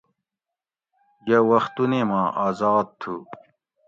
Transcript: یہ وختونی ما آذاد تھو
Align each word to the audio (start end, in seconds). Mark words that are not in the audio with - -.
یہ 1.27 1.39
وختونی 1.49 2.01
ما 2.09 2.21
آذاد 2.45 2.85
تھو 2.99 3.13